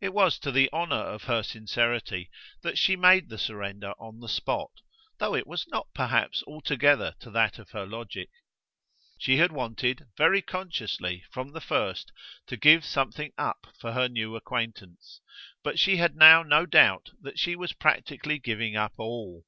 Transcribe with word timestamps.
It 0.00 0.14
was 0.14 0.38
to 0.38 0.52
the 0.52 0.70
honour 0.72 0.94
of 1.00 1.24
her 1.24 1.42
sincerity 1.42 2.30
that 2.62 2.78
she 2.78 2.94
made 2.94 3.28
the 3.28 3.36
surrender 3.38 3.90
on 3.98 4.20
the 4.20 4.28
spot, 4.28 4.70
though 5.18 5.34
it 5.34 5.48
was 5.48 5.66
not 5.66 5.88
perhaps 5.92 6.44
altogether 6.46 7.16
to 7.18 7.30
that 7.32 7.58
of 7.58 7.70
her 7.70 7.84
logic. 7.84 8.30
She 9.18 9.38
had 9.38 9.50
wanted, 9.50 10.06
very 10.16 10.42
consciously, 10.42 11.24
from 11.32 11.50
the 11.50 11.60
first, 11.60 12.12
to 12.46 12.56
give 12.56 12.84
something 12.84 13.32
up 13.36 13.66
for 13.76 13.94
her 13.94 14.08
new 14.08 14.36
acquaintance, 14.36 15.20
but 15.64 15.76
she 15.76 15.96
had 15.96 16.14
now 16.14 16.44
no 16.44 16.64
doubt 16.64 17.10
that 17.20 17.40
she 17.40 17.56
was 17.56 17.72
practically 17.72 18.38
giving 18.38 18.76
up 18.76 18.92
all. 18.96 19.44